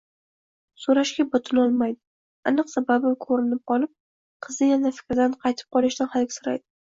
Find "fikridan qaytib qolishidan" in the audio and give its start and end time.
4.97-6.13